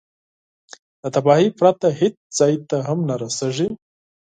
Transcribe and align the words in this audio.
له 1.01 1.09
تباهي 1.15 1.49
پرته 1.59 1.87
هېڅ 1.99 2.15
ځای 2.37 2.53
ته 2.69 2.77
هم 2.87 2.99
نه 3.09 3.15
رسېږي. 3.23 3.69